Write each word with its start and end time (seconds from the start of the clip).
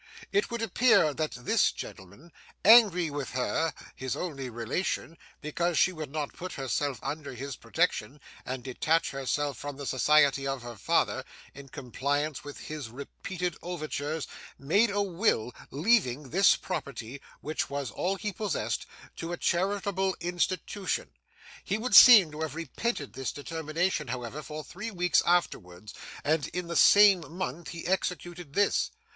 It 0.31 0.49
would 0.49 0.63
appear 0.63 1.13
that 1.13 1.33
this 1.33 1.71
gentleman, 1.71 2.31
angry 2.65 3.11
with 3.11 3.33
her 3.33 3.71
(his 3.95 4.15
only 4.15 4.49
relation) 4.49 5.15
because 5.41 5.77
she 5.77 5.91
would 5.91 6.09
not 6.09 6.33
put 6.33 6.53
herself 6.53 6.99
under 7.03 7.35
his 7.35 7.55
protection, 7.55 8.19
and 8.43 8.63
detach 8.63 9.11
herself 9.11 9.59
from 9.59 9.77
the 9.77 9.85
society 9.85 10.47
of 10.47 10.63
her 10.63 10.75
father, 10.75 11.23
in 11.53 11.69
compliance 11.69 12.43
with 12.43 12.61
his 12.61 12.89
repeated 12.89 13.55
overtures, 13.61 14.27
made 14.57 14.89
a 14.89 15.03
will 15.03 15.53
leaving 15.69 16.31
this 16.31 16.55
property 16.55 17.21
(which 17.41 17.69
was 17.69 17.91
all 17.91 18.15
he 18.15 18.31
possessed) 18.33 18.87
to 19.17 19.31
a 19.33 19.37
charitable 19.37 20.15
institution. 20.19 21.11
He 21.63 21.77
would 21.77 21.93
seem 21.93 22.31
to 22.31 22.41
have 22.41 22.55
repented 22.55 23.13
this 23.13 23.31
determination, 23.31 24.07
however, 24.07 24.41
for 24.41 24.63
three 24.63 24.89
weeks 24.89 25.21
afterwards, 25.27 25.93
and 26.23 26.47
in 26.47 26.65
the 26.65 26.75
same 26.75 27.19
month, 27.31 27.67
he 27.69 27.85
executed 27.85 28.53
this. 28.53 28.89